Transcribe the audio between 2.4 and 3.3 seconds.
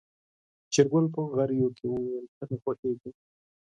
مې خوښيږې.